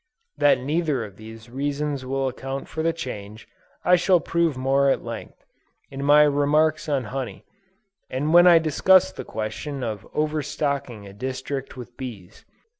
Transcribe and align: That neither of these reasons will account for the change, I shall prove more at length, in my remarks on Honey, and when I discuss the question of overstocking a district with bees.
That 0.35 0.59
neither 0.59 1.05
of 1.05 1.17
these 1.17 1.47
reasons 1.51 2.03
will 2.07 2.27
account 2.27 2.67
for 2.67 2.81
the 2.81 2.91
change, 2.91 3.47
I 3.85 3.95
shall 3.97 4.19
prove 4.19 4.57
more 4.57 4.89
at 4.89 5.03
length, 5.03 5.45
in 5.91 6.03
my 6.03 6.23
remarks 6.23 6.89
on 6.89 7.03
Honey, 7.03 7.45
and 8.09 8.33
when 8.33 8.47
I 8.47 8.57
discuss 8.57 9.11
the 9.11 9.23
question 9.23 9.83
of 9.83 10.07
overstocking 10.15 11.05
a 11.05 11.13
district 11.13 11.77
with 11.77 11.95
bees. 11.97 12.45